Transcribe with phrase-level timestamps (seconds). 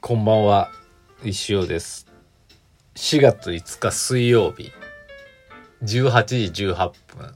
[0.00, 0.72] こんばんは、
[1.22, 2.08] 石尾です。
[2.96, 4.72] 4月5日水曜日、
[5.84, 7.34] 18時18分。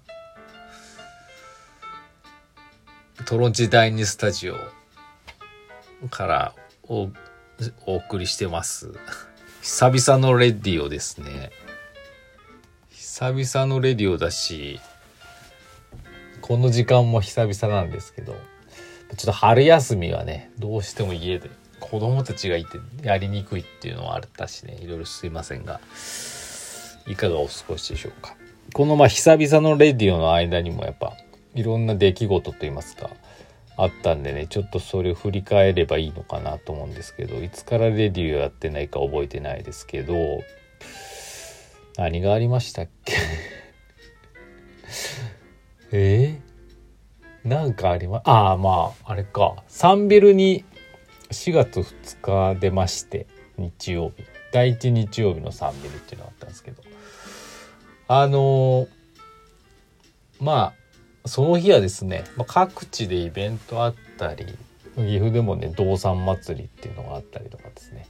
[3.24, 4.56] トロンチ第2スタジオ
[6.08, 6.54] から
[6.88, 7.08] お
[7.86, 8.94] お送りしてます。
[9.62, 11.52] 久々のレディオですね。
[12.90, 14.80] 久々のレディオだし、
[16.40, 18.32] この時間も久々なんですけど、
[19.16, 21.48] ちょっと春休みはね、どうしても家で
[21.90, 25.80] 子供たちがいてやりにくいっていうのはあったしね、いろいろすいませんが、
[27.06, 28.36] いかがお過ごしでしょうか。
[28.72, 31.14] このまあ久々のレディオの間にもやっぱ
[31.54, 33.10] いろんな出来事といいますか、
[33.76, 40.14] あったんでね、ちょっとそれを振り返ればいいのかなと思うんですけど、いつからレディオやってないか覚えてないですけど、
[41.96, 43.14] 何がありましたっけ？
[45.92, 49.64] えー、なんかありま、ああ、まあ、あれか。
[49.66, 50.64] サンビルに
[51.30, 54.24] 4月2日出まして、日曜日。
[54.52, 56.82] 第一日曜日のサンビルっていうのがあったんですけど。
[58.08, 58.88] あのー
[60.40, 60.72] ま
[61.24, 64.46] あ、その日はですね、まあ、各地でイベントあったり、
[64.96, 68.06] 岐阜でもね、道産祭りっていうのがあったりとかですね。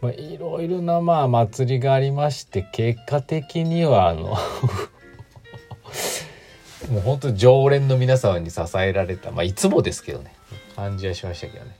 [0.00, 4.34] まあ、いろいろなまあ祭りがありまして、結果的にはあの
[6.90, 10.34] もう本当常連の皆様に支えられたまあいつもですけどね
[10.74, 11.76] 感じはしましたけどね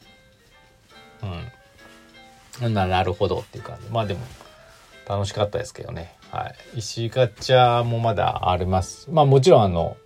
[2.61, 2.75] うん。
[2.75, 3.89] ななるほどっていう感じ。
[3.89, 4.20] まあでも
[5.09, 6.15] 楽しかったですけどね。
[6.31, 6.78] はい。
[6.78, 9.11] 石ガチャもまだあります。
[9.11, 9.97] まあもちろんあの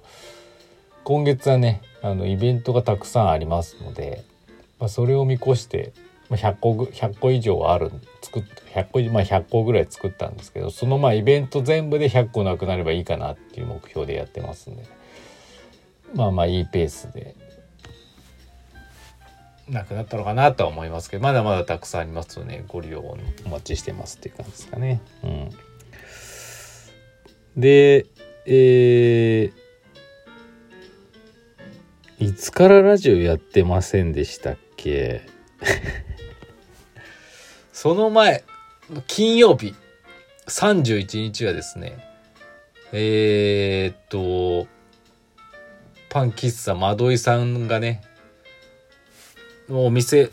[1.04, 4.24] 今月はねあのイベントがたくさんありますので、
[4.78, 5.92] まあ、それを見越して
[6.30, 7.90] 100個100個以上ある
[8.22, 8.42] 作っ
[8.74, 14.84] 100個まあ100個ぐらい作ったんですけどそのまあイベント全部で100個なくなればいいかなっていう目標でやってますんで。
[16.14, 17.34] まあまあいいペースで。
[19.68, 23.16] なくなったのかなとは思いますけどまだまだたくさんありますので、ご利用お
[23.48, 25.00] 待ちしてますっていう感じですかね。
[25.22, 25.50] うん、
[27.56, 28.06] で
[28.46, 29.66] えー
[32.18, 35.20] いつからラジオやってませんでしたっけ？
[37.74, 38.42] その前、
[39.06, 39.74] 金曜日、
[40.48, 41.98] 31日はですね、
[42.92, 44.66] えー、っと、
[46.08, 48.00] パン喫茶まどいさんがね、
[49.68, 50.30] もうお店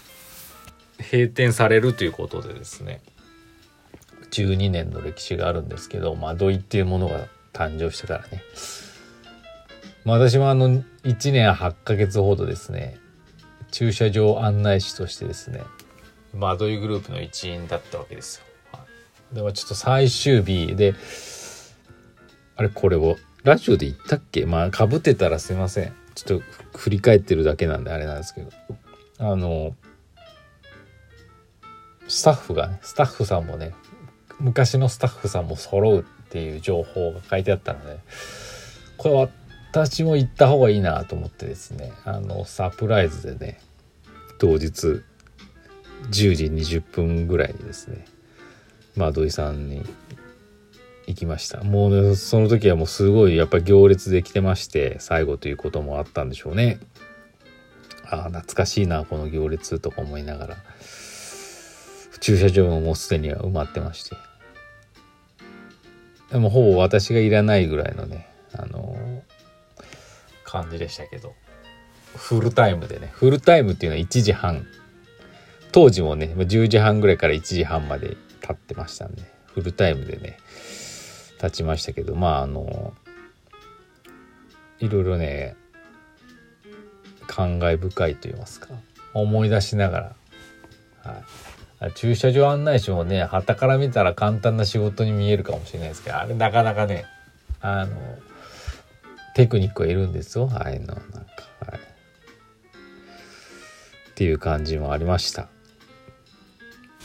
[1.12, 3.02] 閉店されるということでですね、
[4.32, 8.44] 12年の歴史があるんですけど、まどいっていうものが誕生してからね、
[10.06, 10.70] まあ私もあの
[11.04, 12.98] 1年8ヶ月ほどですね
[13.72, 15.62] 駐車場案内士としてですね
[16.34, 18.46] マドイグループの一員だったわけですよ。
[18.72, 18.80] は
[19.32, 20.94] いでもちょっと最終日で
[22.56, 24.46] あれこれをラジオで言ったっけ？
[24.46, 25.94] まあかぶってたらすいません。
[26.16, 26.42] ちょっ
[26.72, 28.52] と振り返ってるだけなんであれなんですけど
[29.20, 29.76] あの
[32.08, 33.74] スタッフがねスタッフさんもね
[34.40, 38.00] 昔のスタッフさんも揃うっていう情報が書いてあったので
[38.98, 39.30] これ
[39.72, 43.60] 私も行った方がいいなと思ってですねあのサプライズでね
[44.38, 45.02] 当日
[46.10, 48.06] 10時20分ぐらいにですね
[48.96, 49.84] まあ土井さんに
[51.08, 51.64] 行きました。
[51.64, 56.80] もうねその時はもうすごいやっぱり行列できてまして最後ということもあったんでしょうね。
[58.14, 60.58] ああ懐かしいなこの行列とか思いながら。
[62.20, 64.16] 駐車場ももうすでには埋まってまして。
[66.32, 68.96] でもほぼ私がいらないぐらいのねあの
[70.46, 71.34] 感じでしたけど。
[72.16, 73.10] フルタイムでね。
[73.14, 74.66] フルタイムっていうのは1時半。
[75.72, 79.24] 当時もね10時半ぐらいから1時半まで立ってましたんで。
[79.48, 80.38] フルタイムでね
[81.42, 82.16] 立ちましたけど。
[82.16, 82.94] まああの
[84.80, 85.58] いろいろね
[87.28, 88.70] 感慨深いと言いますか。
[89.14, 90.14] 思い出しなが
[91.04, 91.24] ら、
[91.80, 97.06] はい、駐車場案内士もね旗から見たら簡単な仕事に見えるかもしれないですけどあれなかなかね
[97.62, 97.96] あの
[99.36, 100.50] テクニックがいるんですよ。
[100.54, 101.04] ああいうのなんか。
[101.66, 101.80] はい。
[101.80, 101.82] っ
[104.16, 105.48] ていう感じもありました。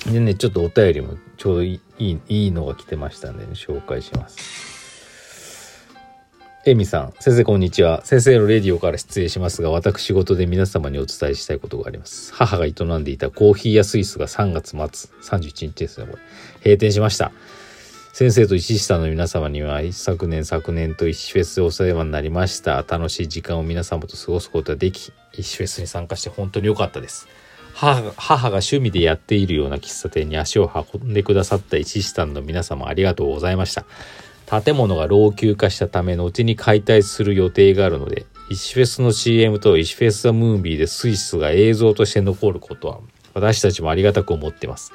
[0.06, 4.77] でねちょっとお便りもちょうどいいいいのが来てましたんで、ね、紹介します。
[6.66, 8.04] エミさん先生こんにちは。
[8.04, 12.34] 先生のレディオから失礼しますが私事で皆様にお伝えしたいことがあります。
[12.34, 14.78] 母が営んでいたコーヒーやスイスが3月末
[15.22, 16.22] 31日ですねこれ。
[16.64, 17.30] 閉店しました。
[18.12, 22.84] 先生と石下の皆様には一昨年昨年と石フェスでお世話になりました。
[22.86, 27.28] 楽しい時間を皆様と過ごすことができ石フェスに参加して本当に良かったです。
[27.74, 33.84] 母が母が趣味でやっているような喫茶店に足を運んでくださった石下の皆様ありがとうございました。
[34.50, 43.00] 建物が老朽化したため後に解体する予定があるので石フェスの CM と石フェスザムービーでスイスが映像として残ることは
[43.34, 44.92] 私たちもありがたく思ってます。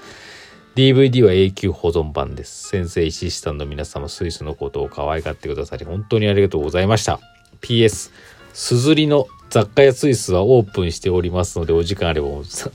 [0.76, 2.70] DVD は永久保存版です。
[2.70, 7.20] 先生、石師さんの皆様、スイスのことを可愛がってくださり、本当にありがとうございました。
[7.62, 8.12] PS、
[8.54, 12.28] すずりの雑貨屋スイスはオープンしておりますので、お時間あれば、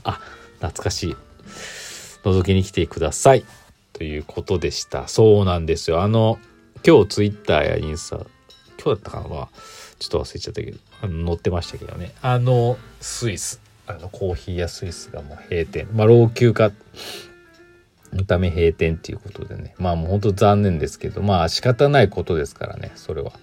[0.05, 0.19] あ、
[0.59, 1.15] 懐かしい。
[2.23, 3.43] 覗きに来てください。
[3.91, 5.09] ということでした。
[5.09, 6.01] そうなんですよ。
[6.01, 6.39] あの、
[6.85, 8.25] 今日ツイッターやインスタ、今
[8.77, 12.13] 日だったかなちょっと忘れちゃったけど、あの載ってましたけどね。
[12.21, 15.87] あの、スイス、あの、コーヒーやスイスがもう閉店。
[15.93, 16.71] まあ、老朽化
[18.13, 19.75] のため閉店っていうことでね。
[19.77, 23.33] まあもう本当残念ですけど、まあ仕方ないことですからね、それは。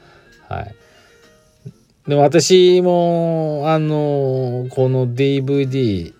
[0.48, 0.74] はい。
[2.08, 6.14] でも私も、あの、この DVD、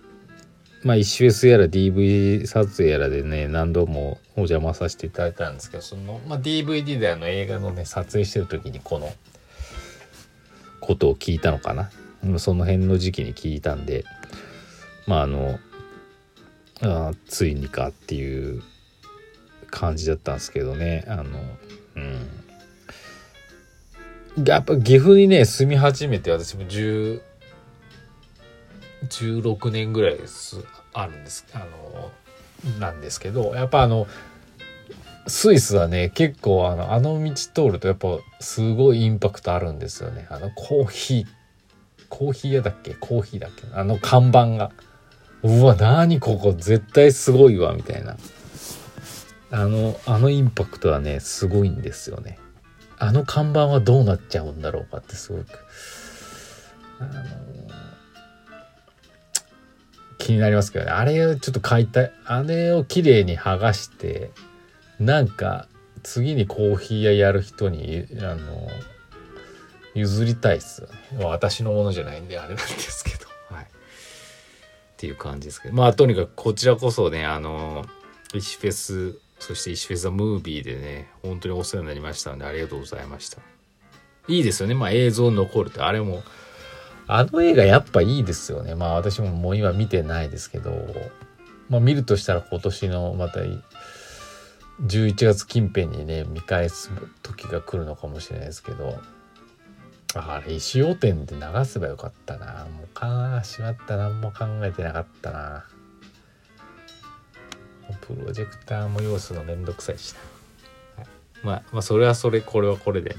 [0.83, 9.11] まあ、一フェスやら DVD 撮影やらでね、何度もお邪魔させていただいたんですけど、その、まあ、DVD であの映画のね、撮影してる時にこの、
[10.79, 11.89] ことを聞いたのかな。
[12.39, 14.05] その辺の時期に聞いたんで、
[15.05, 15.59] まあ、あの、
[16.81, 18.61] あついにかっていう
[19.69, 21.23] 感じだったんですけどね、あの、
[21.95, 22.27] うん。
[24.45, 27.21] やっぱ岐阜にね住み始めて私も10
[29.05, 30.63] 16年ぐらいです
[30.93, 32.11] あるんですあの
[32.79, 34.07] なんですけどやっぱあの
[35.27, 40.25] スイスはね結構あのあの道通るとやっぱすごいインパクトあるんですよね。
[40.29, 41.25] あのコーヒー
[42.09, 42.93] コーヒー屋だっけ？
[42.93, 44.71] コーヒーだっけあの看板が。
[45.43, 46.53] うわ何ここ？
[46.53, 48.15] 絶対すごいわみたいな。
[49.51, 52.39] あのあのインパクトはねすごいんですよね。
[52.97, 55.45] あの看板はどうなっちゃうんだろうかってすごく、
[56.99, 57.11] あの、
[60.27, 60.91] 気になりますけどね。
[60.91, 62.11] あれをちょっと買いたい。
[62.25, 64.31] あれをきれいに剥がして
[64.99, 65.69] なんか
[66.03, 68.67] 次にコーヒー屋やる人にあの
[69.93, 71.23] 譲りたいっすよね。
[71.23, 73.25] 私のものじゃないんであれなんですけど。
[73.55, 73.63] はい。
[73.63, 73.67] っ
[74.97, 75.75] ていう感じですけど。
[75.75, 77.85] まあとにかくこちらこそねあの
[78.33, 83.37] 石フェスそして石フェザムービーでね、本当にお世話になりましたのでありがとうございました。
[84.27, 84.75] いいですよね。
[84.75, 86.21] まあ映像残るって、あれも、
[87.07, 88.75] あの映画やっぱいいですよね。
[88.75, 90.71] まあ私ももう今見てないですけど、
[91.69, 93.41] まあ見るとしたら今年のまた
[94.85, 96.91] 11月近辺にね、見返す
[97.23, 98.99] 時が来るのかもしれないですけど、
[100.13, 102.65] あれ、石尾店で流せばよかったな。
[102.65, 103.97] もうか、しまった。
[103.97, 105.65] 何も考えてなかったな。
[108.01, 110.13] プロジェクターも用すのめんどくさいし
[110.97, 111.03] な、
[111.43, 113.15] まあまあそれはそれこれはこれで、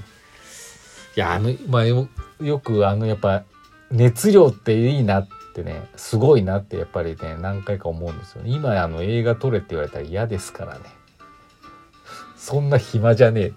[1.15, 2.07] いやあのまあよ
[2.39, 3.43] よくあのやっぱ
[3.91, 8.51] 熱量っていいなってねすごいなってやっぱりね何回か思うんですよね。
[8.51, 10.81] 今あの映画撮れって言われたら嫌ですからね。
[12.37, 13.53] そんな暇じゃねえ。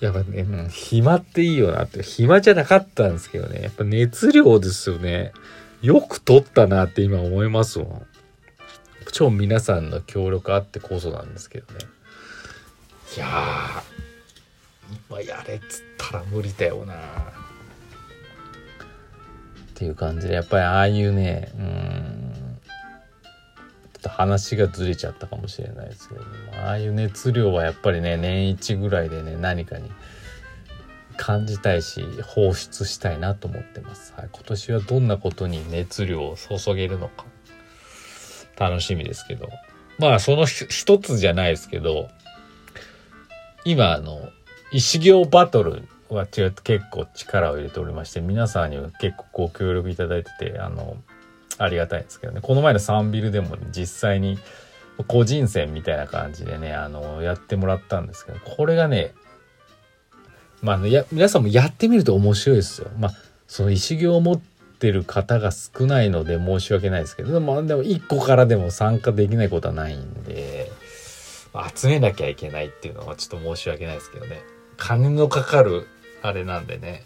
[0.00, 2.02] やっぱね、うん、暇っていいよなって。
[2.02, 3.62] 暇じゃなかったんですけどね。
[3.62, 5.32] やっぱ熱量ですよね。
[5.82, 8.06] よく撮ったなって今思いますもん。
[9.12, 11.80] 超皆さんの協力あってこそなんですけどね。
[13.16, 13.26] いや
[15.08, 16.94] 今やれっつったら無理だよな。
[19.74, 22.58] っていう感じでやっぱりああいうねうん
[23.92, 26.20] ちょっと話がずれちゃったかもしれないですけど、
[26.64, 29.90] ああいう熱量はやっぱりね年一ぐらいでね何かに
[31.16, 37.24] 感じたいし放出したいなと思ってます、はい、今年はどんなことに熱量を注げるのか
[38.56, 39.48] 楽しみですけど。
[39.98, 42.08] まあ、その一つじゃないですけど、
[43.64, 44.28] 今、あの、
[44.72, 50.96] 石行バトルは違って結構力を入れておりまして、皆さんには結構ご協力いただいてて、あの、
[51.58, 52.40] ありがたいんですけどね。
[52.40, 54.38] この前のサンビルでも、実際に
[55.06, 59.14] 個人戦みたいな感じでね、あの、やってもらったんですけど、これがね、
[60.62, 62.88] まあ、ね、皆さんもやってみると面白いですよ。
[62.98, 63.12] まあ、
[63.46, 64.40] その石行を持っ
[64.84, 70.70] てる方が少ないので申し訳ないですけどでもでも1個からでも参加できないことはないんで
[71.74, 74.42] 集めなきゃいけないっていうのはちょっと申し訳ないですけどね
[74.76, 75.86] 金のかかる
[76.24, 77.04] あれなんでね。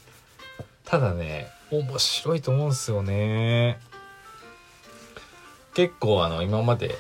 [0.84, 3.80] ただね面白いと思うんすよね。
[5.74, 6.96] 結構あの今まで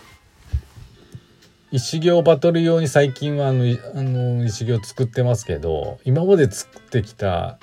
[1.70, 7.60] 石行バトル用に最近はあのあの石行作ってますけど今まで作ってきた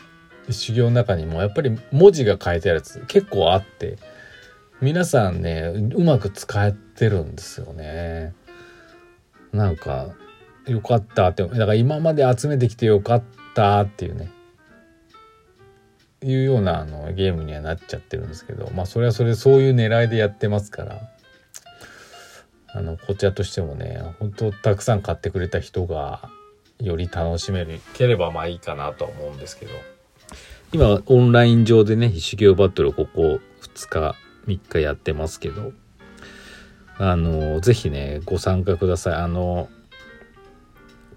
[0.49, 3.97] 修行の中にもやっぱり文字が書いてあるやつ結構あって
[4.79, 8.33] 皆さんねうまく使えてるんですよね。
[9.51, 10.15] なんか
[10.65, 14.31] よかったってだから今まで集めてきてよかったっていうね。
[16.25, 21.01] いうようなあのゲームにはなっちゃってるんですけどまあそれはそれそういう狙いでやってますから
[22.67, 26.29] あのこちらとしてもね本当たくさん買ってくれた人が
[26.79, 29.71] より楽しめるければまあいいかなとは思うんですけど。
[30.73, 34.15] 今オンライン上でね修行バトルをここ2日
[34.47, 35.73] 3日やってますけど、
[36.97, 39.13] あの、ぜひね、ご参加ください。
[39.15, 39.69] あの、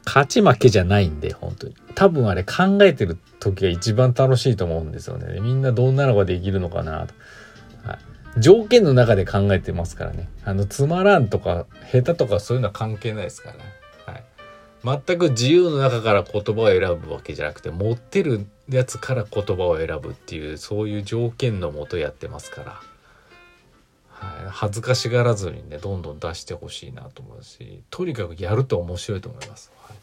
[0.09, 1.77] 勝ち負けじゃないんで、本当に。
[1.95, 5.39] 多分あれ考えてる時が一番楽しいと思うんですよね。
[5.41, 7.15] みんなどんなのができるのかなと。
[7.87, 7.99] は
[8.37, 10.31] い、条件の中で考えてますからね。
[10.47, 13.65] あの、つまらんとか、下手とかそういうのは関係ないですからね。
[14.07, 15.03] はい。
[15.07, 22.81] 全く自由の中から言葉を選ぶわけじゃなくて、持ってるやつから言葉を選ぶっていう、そういう条件のもとやってますから。
[24.21, 29.97] はい、恥ずかしがらずにねどんどん出してほしいなと思うしとにかくやると面白いと思います、はい、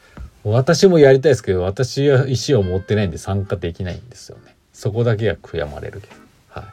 [0.46, 4.56] 私もやりたいですけど私は意思を持ってないんで参加できないんですよね。
[4.72, 6.14] そこだけは悔やまれるけど
[6.50, 6.64] はい。
[6.64, 6.72] ま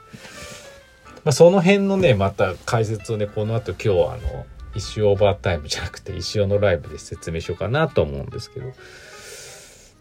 [1.27, 8.73] あ、その辺のねまた解説をねこの後今日はあの石尾オーバータイムじゃなくて石尾のライブで説明しようかなと思うんですけど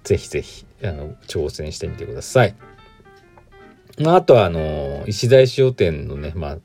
[0.04, 2.56] ぜひぜひあの挑戦してみてください。
[4.00, 6.58] まあ、あとはあの石田石尾店のね、まあ、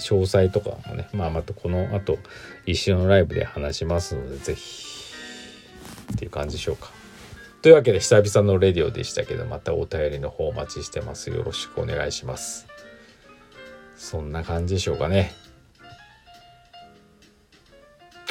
[0.00, 2.18] 詳細とかもね、まあ、またこの後
[2.66, 4.86] 一緒のライブで話しますので是非
[6.14, 6.90] っていう感じでしょうか。
[7.62, 11.30] というわけで久々のレディオでしたけどまたお便りの方お待ちしてます。
[11.30, 12.66] よろしくお願いします。
[13.96, 15.32] そんな感じでしょうかね。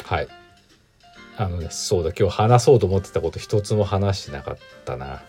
[0.04, 0.28] はい。
[1.36, 5.22] あのね、そうだ、今日話そうと思ってたこと一つも話してなかったな。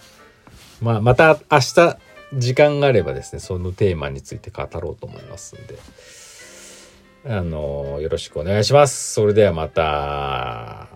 [0.82, 1.98] まあ、また明日
[2.34, 5.80] 時間があればですね、そのテーマについて語ろうと思いますんで。
[7.28, 9.14] あの、よろしくお願いします。
[9.14, 10.95] それではまた。